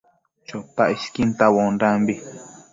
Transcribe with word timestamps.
Chotac 0.47 0.89
isquin 0.95 1.31
tauaondambi 1.39 2.13